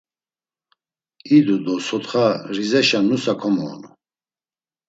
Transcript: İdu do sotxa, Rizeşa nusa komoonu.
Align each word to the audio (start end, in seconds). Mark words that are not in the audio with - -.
İdu 1.37 1.57
do 1.65 1.75
sotxa, 1.87 2.25
Rizeşa 2.55 2.99
nusa 3.07 3.33
komoonu. 3.41 3.89